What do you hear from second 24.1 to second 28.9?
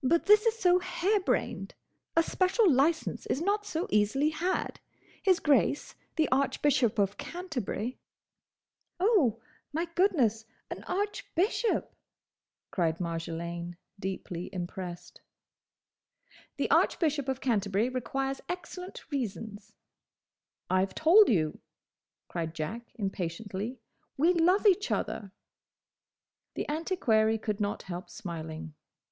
"we love each other!" The antiquary could not help smiling.